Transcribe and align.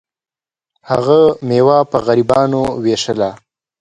هغه 0.89 1.19
میوه 1.47 1.77
په 1.91 1.97
غریبانو 2.05 2.61
ویشله. 2.83 3.29